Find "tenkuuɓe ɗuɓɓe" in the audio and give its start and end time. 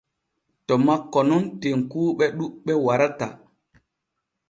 1.61-2.71